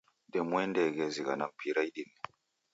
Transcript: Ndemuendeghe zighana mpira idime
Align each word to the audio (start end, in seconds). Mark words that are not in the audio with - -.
Ndemuendeghe 0.29 1.05
zighana 1.13 1.45
mpira 1.53 1.81
idime 1.89 2.15